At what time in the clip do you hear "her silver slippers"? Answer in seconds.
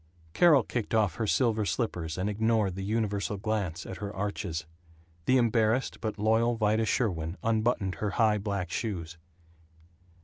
1.17-2.17